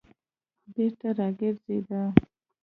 بېرته 0.73 1.07
راگرځېده. 1.19 2.01